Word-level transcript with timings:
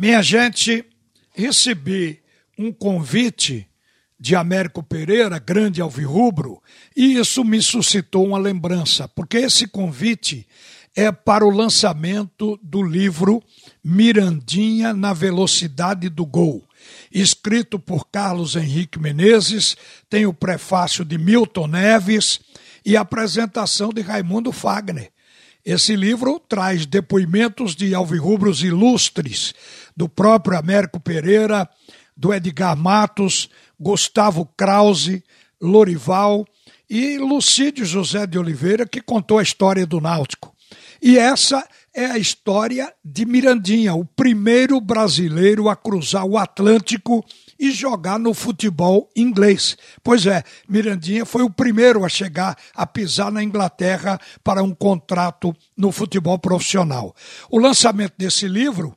Minha 0.00 0.22
gente, 0.22 0.84
recebi 1.34 2.22
um 2.56 2.72
convite 2.72 3.66
de 4.16 4.36
Américo 4.36 4.80
Pereira, 4.80 5.40
grande 5.40 5.82
alvirrubro, 5.82 6.62
e 6.96 7.18
isso 7.18 7.42
me 7.42 7.60
suscitou 7.60 8.24
uma 8.24 8.38
lembrança, 8.38 9.08
porque 9.08 9.38
esse 9.38 9.66
convite 9.66 10.46
é 10.94 11.10
para 11.10 11.44
o 11.44 11.50
lançamento 11.50 12.56
do 12.62 12.80
livro 12.80 13.42
Mirandinha 13.82 14.94
na 14.94 15.12
Velocidade 15.12 16.08
do 16.08 16.24
Gol, 16.24 16.64
escrito 17.10 17.76
por 17.76 18.08
Carlos 18.08 18.54
Henrique 18.54 19.00
Menezes, 19.00 19.76
tem 20.08 20.26
o 20.26 20.32
prefácio 20.32 21.04
de 21.04 21.18
Milton 21.18 21.66
Neves 21.66 22.38
e 22.84 22.96
a 22.96 23.00
apresentação 23.00 23.88
de 23.88 24.00
Raimundo 24.00 24.52
Fagner. 24.52 25.10
Esse 25.68 25.94
livro 25.94 26.40
traz 26.40 26.86
depoimentos 26.86 27.76
de 27.76 27.94
alvirrubros 27.94 28.62
ilustres, 28.62 29.52
do 29.94 30.08
próprio 30.08 30.56
Américo 30.56 30.98
Pereira, 30.98 31.68
do 32.16 32.32
Edgar 32.32 32.74
Matos, 32.74 33.50
Gustavo 33.78 34.46
Krause, 34.56 35.22
Lorival 35.60 36.46
e 36.88 37.18
Lucídio 37.18 37.84
José 37.84 38.26
de 38.26 38.38
Oliveira, 38.38 38.86
que 38.86 39.02
contou 39.02 39.38
a 39.38 39.42
história 39.42 39.84
do 39.84 40.00
Náutico. 40.00 40.56
E 41.02 41.18
essa 41.18 41.68
é 41.94 42.06
a 42.06 42.16
história 42.16 42.90
de 43.04 43.26
Mirandinha, 43.26 43.92
o 43.92 44.06
primeiro 44.06 44.80
brasileiro 44.80 45.68
a 45.68 45.76
cruzar 45.76 46.24
o 46.24 46.38
Atlântico 46.38 47.22
e 47.58 47.70
jogar 47.72 48.18
no 48.18 48.32
futebol 48.32 49.10
inglês. 49.16 49.76
Pois 50.02 50.26
é, 50.26 50.44
Mirandinha 50.68 51.26
foi 51.26 51.42
o 51.42 51.50
primeiro 51.50 52.04
a 52.04 52.08
chegar 52.08 52.56
a 52.74 52.86
pisar 52.86 53.32
na 53.32 53.42
Inglaterra 53.42 54.20
para 54.44 54.62
um 54.62 54.74
contrato 54.74 55.54
no 55.76 55.90
futebol 55.90 56.38
profissional. 56.38 57.14
O 57.50 57.58
lançamento 57.58 58.14
desse 58.16 58.46
livro 58.46 58.96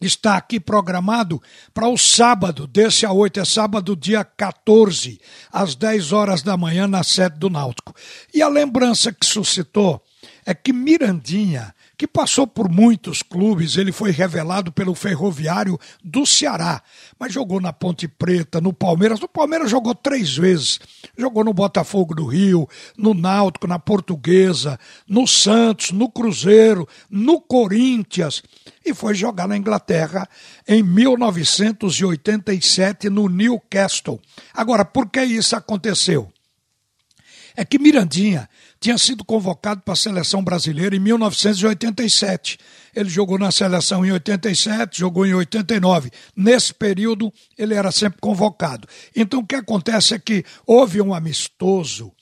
está 0.00 0.36
aqui 0.36 0.58
programado 0.58 1.40
para 1.74 1.88
o 1.88 1.98
sábado, 1.98 2.66
desse 2.66 3.04
a 3.04 3.12
8, 3.12 3.40
é 3.40 3.44
sábado, 3.44 3.94
dia 3.94 4.24
14, 4.24 5.20
às 5.52 5.74
10 5.74 6.12
horas 6.12 6.42
da 6.42 6.56
manhã, 6.56 6.86
na 6.88 7.04
sede 7.04 7.38
do 7.38 7.50
Náutico. 7.50 7.94
E 8.32 8.40
a 8.40 8.48
lembrança 8.48 9.12
que 9.12 9.26
suscitou 9.26 10.02
é 10.46 10.54
que 10.54 10.72
Mirandinha 10.72 11.74
que 12.00 12.06
passou 12.06 12.46
por 12.46 12.70
muitos 12.70 13.22
clubes, 13.22 13.76
ele 13.76 13.92
foi 13.92 14.10
revelado 14.10 14.72
pelo 14.72 14.94
Ferroviário 14.94 15.78
do 16.02 16.24
Ceará, 16.24 16.82
mas 17.18 17.30
jogou 17.30 17.60
na 17.60 17.74
Ponte 17.74 18.08
Preta, 18.08 18.58
no 18.58 18.72
Palmeiras. 18.72 19.20
No 19.20 19.28
Palmeiras 19.28 19.70
jogou 19.70 19.94
três 19.94 20.34
vezes. 20.34 20.80
Jogou 21.14 21.44
no 21.44 21.52
Botafogo 21.52 22.14
do 22.14 22.24
Rio, 22.24 22.66
no 22.96 23.12
Náutico, 23.12 23.66
na 23.66 23.78
Portuguesa, 23.78 24.80
no 25.06 25.26
Santos, 25.26 25.90
no 25.90 26.10
Cruzeiro, 26.10 26.88
no 27.10 27.38
Corinthians 27.38 28.42
e 28.82 28.94
foi 28.94 29.14
jogar 29.14 29.46
na 29.46 29.58
Inglaterra 29.58 30.26
em 30.66 30.82
1987 30.82 33.10
no 33.10 33.28
Newcastle. 33.28 34.18
Agora, 34.54 34.86
por 34.86 35.10
que 35.10 35.22
isso 35.22 35.54
aconteceu? 35.54 36.32
É 37.56 37.64
que 37.64 37.78
Mirandinha 37.78 38.48
tinha 38.80 38.96
sido 38.96 39.24
convocado 39.24 39.82
para 39.82 39.94
a 39.94 39.96
seleção 39.96 40.42
brasileira 40.42 40.96
em 40.96 41.00
1987. 41.00 42.58
Ele 42.94 43.08
jogou 43.08 43.38
na 43.38 43.50
seleção 43.50 44.04
em 44.04 44.12
87, 44.12 44.98
jogou 44.98 45.26
em 45.26 45.34
89. 45.34 46.10
Nesse 46.34 46.72
período, 46.72 47.32
ele 47.56 47.74
era 47.74 47.92
sempre 47.92 48.20
convocado. 48.20 48.88
Então, 49.14 49.40
o 49.40 49.46
que 49.46 49.54
acontece 49.54 50.14
é 50.14 50.18
que 50.18 50.44
houve 50.66 51.00
um 51.00 51.14
amistoso 51.14 52.12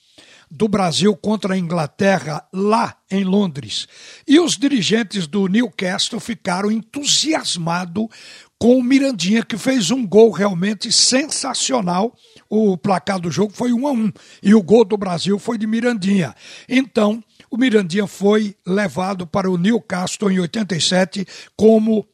do 0.50 0.66
Brasil 0.66 1.14
contra 1.14 1.54
a 1.54 1.58
Inglaterra 1.58 2.46
lá 2.52 2.96
em 3.10 3.22
Londres. 3.22 3.86
E 4.26 4.40
os 4.40 4.56
dirigentes 4.56 5.26
do 5.26 5.46
Newcastle 5.46 6.20
ficaram 6.20 6.70
entusiasmados 6.70 8.06
com 8.58 8.76
o 8.76 8.82
Mirandinha, 8.82 9.44
que 9.44 9.56
fez 9.56 9.90
um 9.90 10.06
gol 10.06 10.30
realmente 10.30 10.90
sensacional. 10.90 12.14
O 12.48 12.76
placar 12.76 13.20
do 13.20 13.30
jogo 13.30 13.52
foi 13.52 13.72
1 13.72 13.86
a 13.86 13.92
1 13.92 14.12
e 14.42 14.54
o 14.54 14.62
gol 14.62 14.84
do 14.84 14.96
Brasil 14.96 15.38
foi 15.38 15.56
de 15.56 15.66
Mirandinha. 15.66 16.34
Então, 16.68 17.22
o 17.50 17.56
Mirandinha 17.56 18.06
foi 18.06 18.56
levado 18.66 19.26
para 19.26 19.50
o 19.50 19.56
Newcastle 19.56 20.30
em 20.30 20.40
87 20.40 21.26
como 21.56 22.06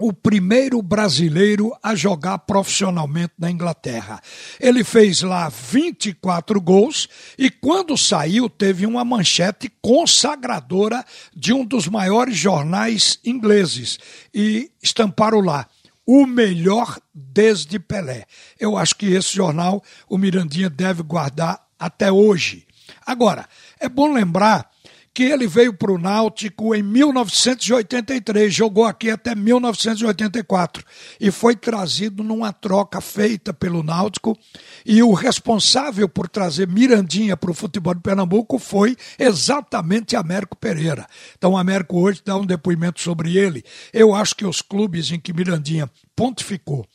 o 0.00 0.14
primeiro 0.14 0.80
brasileiro 0.80 1.76
a 1.82 1.94
jogar 1.94 2.38
profissionalmente 2.38 3.34
na 3.38 3.50
Inglaterra. 3.50 4.18
Ele 4.58 4.82
fez 4.82 5.20
lá 5.20 5.50
24 5.50 6.58
gols 6.58 7.06
e 7.38 7.50
quando 7.50 7.98
saiu 7.98 8.48
teve 8.48 8.86
uma 8.86 9.04
manchete 9.04 9.70
consagradora 9.82 11.04
de 11.36 11.52
um 11.52 11.66
dos 11.66 11.86
maiores 11.86 12.34
jornais 12.34 13.18
ingleses 13.22 13.98
e 14.32 14.70
estamparam 14.82 15.40
lá 15.40 15.68
o 16.06 16.26
melhor 16.26 16.98
desde 17.14 17.78
Pelé. 17.78 18.24
Eu 18.58 18.78
acho 18.78 18.96
que 18.96 19.12
esse 19.12 19.34
jornal 19.34 19.84
o 20.08 20.16
Mirandinha 20.16 20.70
deve 20.70 21.02
guardar 21.02 21.62
até 21.78 22.10
hoje. 22.10 22.66
Agora, 23.04 23.46
é 23.78 23.88
bom 23.88 24.10
lembrar 24.10 24.70
que 25.12 25.24
ele 25.24 25.46
veio 25.46 25.74
para 25.74 25.92
o 25.92 25.98
Náutico 25.98 26.74
em 26.74 26.82
1983, 26.82 28.54
jogou 28.54 28.84
aqui 28.84 29.10
até 29.10 29.34
1984 29.34 30.84
e 31.20 31.30
foi 31.30 31.56
trazido 31.56 32.22
numa 32.22 32.52
troca 32.52 33.00
feita 33.00 33.52
pelo 33.52 33.82
Náutico. 33.82 34.38
E 34.86 35.02
o 35.02 35.12
responsável 35.12 36.08
por 36.08 36.28
trazer 36.28 36.68
Mirandinha 36.68 37.36
para 37.36 37.50
o 37.50 37.54
futebol 37.54 37.94
de 37.94 38.00
Pernambuco 38.00 38.58
foi 38.58 38.96
exatamente 39.18 40.14
Américo 40.14 40.56
Pereira. 40.56 41.06
Então, 41.36 41.56
Américo 41.56 41.98
hoje 41.98 42.22
dá 42.24 42.36
um 42.36 42.46
depoimento 42.46 43.00
sobre 43.00 43.36
ele. 43.36 43.64
Eu 43.92 44.14
acho 44.14 44.36
que 44.36 44.46
os 44.46 44.62
clubes 44.62 45.10
em 45.10 45.18
que 45.18 45.32
Mirandinha 45.32 45.90
pontificou, 46.14 46.86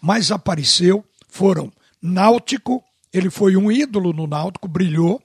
mas 0.00 0.32
apareceu, 0.32 1.04
foram 1.28 1.72
Náutico, 2.02 2.82
ele 3.12 3.30
foi 3.30 3.56
um 3.56 3.70
ídolo 3.70 4.12
no 4.12 4.26
Náutico, 4.26 4.66
brilhou 4.66 5.22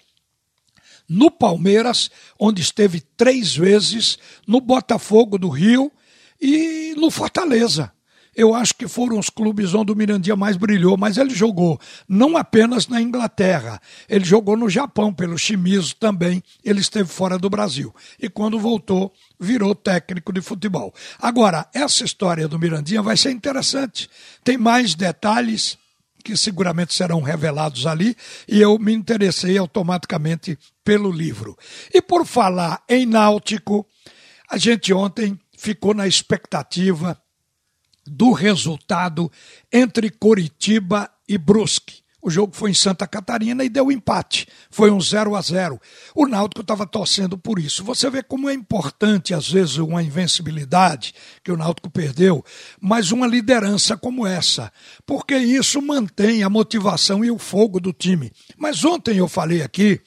no 1.07 1.29
Palmeiras, 1.29 2.09
onde 2.39 2.61
esteve 2.61 3.01
três 3.15 3.55
vezes, 3.55 4.17
no 4.47 4.59
Botafogo 4.59 5.37
do 5.37 5.49
Rio 5.49 5.91
e 6.41 6.93
no 6.97 7.09
Fortaleza. 7.09 7.91
Eu 8.35 8.53
acho 8.53 8.75
que 8.75 8.85
foram 8.85 9.17
os 9.17 9.29
clubes 9.29 9.73
onde 9.73 9.93
o 9.93 9.95
Mirandinha 9.95 10.35
mais 10.35 10.57
brilhou, 10.57 10.97
mas 10.97 11.17
ele 11.17 11.33
jogou 11.33 11.79
não 12.07 12.35
apenas 12.35 12.85
na 12.85 13.01
Inglaterra, 13.01 13.79
ele 14.09 14.25
jogou 14.25 14.57
no 14.57 14.69
Japão, 14.69 15.13
pelo 15.13 15.37
Shimizu 15.37 15.95
também, 15.95 16.43
ele 16.61 16.81
esteve 16.81 17.07
fora 17.07 17.39
do 17.39 17.49
Brasil. 17.49 17.95
E 18.21 18.27
quando 18.27 18.59
voltou, 18.59 19.13
virou 19.39 19.73
técnico 19.73 20.33
de 20.33 20.41
futebol. 20.41 20.93
Agora, 21.17 21.65
essa 21.73 22.03
história 22.03 22.45
do 22.45 22.59
Mirandinha 22.59 23.01
vai 23.01 23.15
ser 23.15 23.31
interessante. 23.31 24.09
Tem 24.43 24.57
mais 24.57 24.95
detalhes, 24.95 25.77
que 26.25 26.35
seguramente 26.35 26.91
serão 26.91 27.21
revelados 27.21 27.85
ali, 27.85 28.17
e 28.47 28.59
eu 28.59 28.79
me 28.79 28.91
interessei 28.91 29.59
automaticamente 29.59 30.57
pelo 30.83 31.11
livro. 31.11 31.55
E 31.93 32.01
por 32.01 32.25
falar 32.25 32.83
em 32.89 33.05
náutico, 33.05 33.85
a 34.49 34.57
gente 34.57 34.91
ontem 34.91 35.39
ficou 35.55 35.93
na 35.93 36.07
expectativa 36.07 37.15
do 38.07 38.31
resultado 38.31 39.31
entre 39.71 40.09
Coritiba 40.09 41.11
e 41.29 41.37
Brusque. 41.37 42.03
O 42.25 42.29
jogo 42.31 42.55
foi 42.55 42.71
em 42.71 42.73
Santa 42.73 43.05
Catarina 43.05 43.63
e 43.63 43.69
deu 43.69 43.91
empate. 43.91 44.47
Foi 44.71 44.89
um 44.89 44.99
0 44.99 45.35
a 45.35 45.41
0. 45.43 45.79
O 46.15 46.25
Náutico 46.25 46.61
estava 46.61 46.83
torcendo 46.87 47.37
por 47.37 47.59
isso. 47.59 47.83
Você 47.83 48.09
vê 48.09 48.23
como 48.23 48.49
é 48.49 48.53
importante, 48.55 49.31
às 49.31 49.47
vezes, 49.47 49.77
uma 49.77 50.01
invencibilidade 50.01 51.13
que 51.43 51.51
o 51.51 51.55
Náutico 51.55 51.87
perdeu, 51.87 52.43
mas 52.81 53.11
uma 53.11 53.27
liderança 53.27 53.95
como 53.95 54.25
essa. 54.25 54.73
Porque 55.05 55.37
isso 55.37 55.79
mantém 55.83 56.41
a 56.41 56.49
motivação 56.49 57.23
e 57.23 57.29
o 57.29 57.37
fogo 57.37 57.79
do 57.79 57.93
time. 57.93 58.31
Mas 58.57 58.83
ontem 58.83 59.17
eu 59.17 59.27
falei 59.27 59.61
aqui 59.61 60.01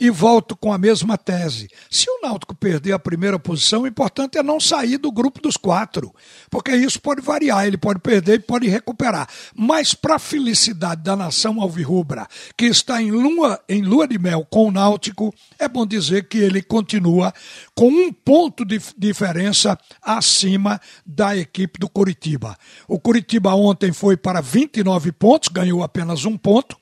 e 0.00 0.08
volto 0.08 0.56
com 0.56 0.72
a 0.72 0.78
mesma 0.78 1.18
tese. 1.18 1.68
Se 1.90 2.08
o 2.08 2.22
Náutico 2.22 2.54
perder 2.54 2.92
a 2.92 2.98
primeira 2.98 3.38
posição, 3.38 3.82
o 3.82 3.86
importante 3.86 4.38
é 4.38 4.42
não 4.42 4.58
sair 4.58 4.96
do 4.96 5.12
grupo 5.12 5.42
dos 5.42 5.58
quatro, 5.58 6.14
porque 6.48 6.74
isso 6.74 6.98
pode 6.98 7.20
variar, 7.20 7.66
ele 7.66 7.76
pode 7.76 8.00
perder 8.00 8.36
e 8.36 8.42
pode 8.42 8.66
recuperar. 8.66 9.28
Mas 9.54 9.92
para 9.92 10.14
a 10.14 10.18
felicidade 10.18 11.02
da 11.02 11.14
nação 11.14 11.60
alvirrubra, 11.60 12.26
que 12.56 12.64
está 12.64 13.02
em 13.02 13.10
lua, 13.10 13.60
em 13.68 13.82
lua 13.82 14.08
de 14.08 14.18
mel 14.18 14.46
com 14.48 14.68
o 14.68 14.72
Náutico, 14.72 15.34
é 15.58 15.68
bom 15.68 15.84
dizer 15.84 16.28
que 16.28 16.38
ele 16.38 16.62
continua 16.62 17.34
com 17.74 17.88
um 17.90 18.10
ponto 18.10 18.64
de 18.64 18.80
diferença 18.96 19.78
acima 20.00 20.80
da 21.04 21.36
equipe 21.36 21.78
do 21.78 21.90
Curitiba. 21.90 22.56
O 22.88 22.98
Curitiba 22.98 23.54
ontem 23.54 23.92
foi 23.92 24.16
para 24.16 24.40
29 24.40 25.12
pontos, 25.12 25.50
ganhou 25.50 25.82
apenas 25.82 26.24
um 26.24 26.38
ponto 26.38 26.80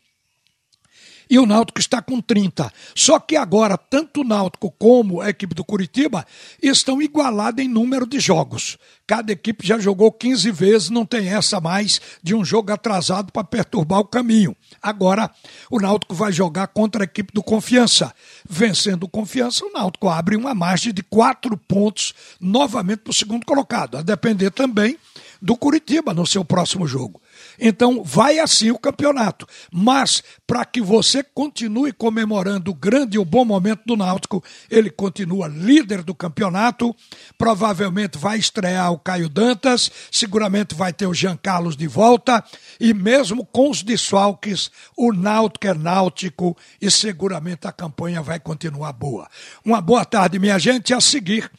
e 1.31 1.39
o 1.39 1.47
Náutico 1.47 1.81
está 1.81 2.01
com 2.01 2.21
30. 2.21 2.73
Só 2.95 3.19
que 3.19 3.37
agora, 3.37 3.77
tanto 3.77 4.21
o 4.21 4.25
Náutico 4.25 4.71
como 4.79 5.21
a 5.21 5.31
equipe 5.31 5.55
do 5.55 5.65
Curitiba 5.65 6.27
estão 6.63 7.03
igualados 7.03 7.65
em 7.65 7.69
número 7.69 8.07
de 8.07 8.19
jogos. 8.19 8.79
Cada 9.07 9.33
equipe 9.33 9.67
já 9.67 9.79
jogou 9.79 10.13
15 10.13 10.51
vezes, 10.51 10.91
não 10.91 11.07
tem 11.07 11.29
essa 11.29 11.61
mais 11.61 12.01
de 12.23 12.35
um 12.35 12.45
jogo 12.45 12.73
atrasado 12.73 13.33
para 13.33 13.43
perturbar 13.43 14.01
o 14.01 14.05
caminho. 14.05 14.55
Agora, 14.83 15.31
o 15.71 15.81
Náutico 15.81 16.15
vai 16.15 16.31
jogar 16.31 16.67
contra 16.69 17.03
a 17.03 17.07
equipe 17.07 17.33
do 17.33 17.43
Confiança. 17.43 18.13
Vencendo 18.49 19.05
o 19.05 19.09
Confiança, 19.09 19.65
o 19.65 19.73
Náutico 19.73 20.09
abre 20.09 20.37
uma 20.37 20.55
margem 20.55 20.93
de 20.93 21.03
quatro 21.03 21.57
pontos 21.57 22.15
novamente 22.39 22.99
para 22.99 23.11
o 23.11 23.15
segundo 23.15 23.47
colocado, 23.47 23.97
a 23.97 24.03
depender 24.03 24.51
também 24.51 24.99
do 25.41 25.57
Curitiba 25.57 26.13
no 26.13 26.27
seu 26.27 26.45
próximo 26.45 26.87
jogo. 26.87 27.21
Então, 27.59 28.03
vai 28.03 28.39
assim 28.39 28.71
o 28.71 28.79
campeonato. 28.79 29.47
Mas, 29.73 30.23
para 30.47 30.65
que 30.65 30.81
você 30.81 31.23
continue 31.23 31.93
comemorando 31.93 32.71
o 32.71 32.75
grande 32.75 33.17
e 33.17 33.19
o 33.19 33.25
bom 33.25 33.45
momento 33.45 33.83
do 33.87 33.97
Náutico, 33.97 34.43
ele 34.71 34.91
continua 34.91 35.49
líder 35.49 36.03
do 36.03 36.15
campeonato. 36.15 36.95
Provavelmente 37.37 38.19
vai 38.19 38.39
estrear 38.39 38.93
o 38.93 38.99
Caio 38.99 39.29
Dantas, 39.29 39.91
seguramente 40.11 40.75
vai 40.75 40.93
ter 40.93 41.07
o 41.07 41.15
Jean 41.15 41.37
Carlos 41.37 41.77
de 41.77 41.87
volta. 41.87 42.45
E 42.81 42.93
mesmo 42.93 43.45
com 43.47 43.71
os 43.71 43.83
desfalques, 43.83 44.71
o 44.97 45.13
Náutico 45.13 45.67
é 45.67 45.75
náutico 45.75 46.57
e 46.81 46.91
seguramente 46.91 47.67
a 47.67 47.73
campanha 47.73 48.23
vai 48.23 48.41
continuar 48.41 48.93
boa. 48.93 49.29
Uma 49.65 49.81
boa 49.81 50.05
tarde, 50.05 50.39
minha 50.39 50.59
gente. 50.59 50.93
A 50.93 51.01
seguir, 51.01 51.51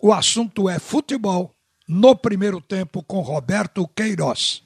o 0.00 0.12
assunto 0.12 0.68
é 0.68 0.78
futebol 0.78 1.53
no 1.86 2.16
primeiro 2.16 2.60
tempo 2.60 3.02
com 3.02 3.20
Roberto 3.20 3.86
Queiroz. 3.88 4.62